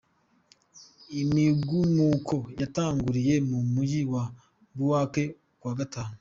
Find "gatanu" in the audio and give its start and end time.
5.79-6.09